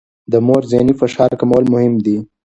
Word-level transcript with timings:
د 0.31 0.33
مور 0.45 0.61
ذهني 0.71 0.93
فشار 0.99 1.31
کمول 1.39 1.63
مهم 1.73 1.93
دي. 2.05 2.17